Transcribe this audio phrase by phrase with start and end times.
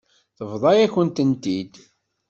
[0.37, 1.73] Tebḍa-yakent-ten-id.